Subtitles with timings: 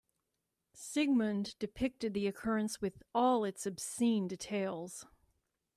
[0.73, 5.05] Sigmund depicted the occurrence with all its obscene details.